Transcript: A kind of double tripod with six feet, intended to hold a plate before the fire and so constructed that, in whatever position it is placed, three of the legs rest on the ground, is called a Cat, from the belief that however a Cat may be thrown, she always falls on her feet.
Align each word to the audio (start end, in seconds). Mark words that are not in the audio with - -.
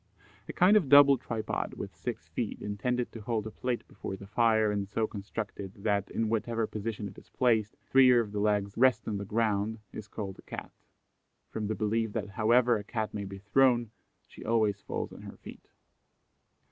A 0.49 0.53
kind 0.53 0.75
of 0.75 0.89
double 0.89 1.15
tripod 1.15 1.75
with 1.75 1.95
six 1.95 2.27
feet, 2.29 2.59
intended 2.59 3.11
to 3.11 3.21
hold 3.21 3.45
a 3.45 3.51
plate 3.51 3.87
before 3.87 4.15
the 4.17 4.25
fire 4.25 4.71
and 4.71 4.89
so 4.89 5.05
constructed 5.05 5.73
that, 5.75 6.09
in 6.09 6.27
whatever 6.27 6.65
position 6.65 7.07
it 7.07 7.19
is 7.19 7.29
placed, 7.29 7.77
three 7.91 8.09
of 8.17 8.31
the 8.31 8.39
legs 8.39 8.75
rest 8.75 9.07
on 9.07 9.19
the 9.19 9.25
ground, 9.25 9.77
is 9.93 10.07
called 10.07 10.39
a 10.39 10.41
Cat, 10.41 10.71
from 11.51 11.67
the 11.67 11.75
belief 11.75 12.13
that 12.13 12.29
however 12.29 12.77
a 12.77 12.83
Cat 12.83 13.13
may 13.13 13.25
be 13.25 13.37
thrown, 13.37 13.91
she 14.27 14.43
always 14.43 14.81
falls 14.81 15.13
on 15.13 15.21
her 15.21 15.37
feet. 15.37 15.69